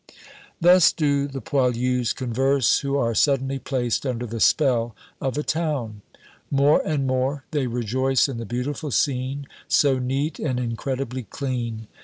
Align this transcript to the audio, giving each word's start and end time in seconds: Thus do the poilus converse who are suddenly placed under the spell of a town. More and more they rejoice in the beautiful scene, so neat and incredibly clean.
Thus 0.59 0.91
do 0.91 1.27
the 1.27 1.41
poilus 1.41 2.11
converse 2.11 2.79
who 2.79 2.97
are 2.97 3.13
suddenly 3.13 3.59
placed 3.59 4.03
under 4.03 4.25
the 4.25 4.39
spell 4.39 4.95
of 5.21 5.37
a 5.37 5.43
town. 5.43 6.01
More 6.49 6.81
and 6.83 7.05
more 7.05 7.43
they 7.51 7.67
rejoice 7.67 8.27
in 8.27 8.39
the 8.39 8.45
beautiful 8.47 8.89
scene, 8.89 9.45
so 9.67 9.99
neat 9.99 10.39
and 10.39 10.59
incredibly 10.59 11.21
clean. 11.21 11.85